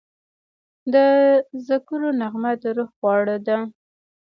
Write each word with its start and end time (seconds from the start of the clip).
د 0.93 0.95
ذکرو 1.67 2.09
نغمه 2.21 2.51
د 2.61 2.63
روح 2.77 2.89
خواړه 2.97 3.37
ده. 3.47 3.57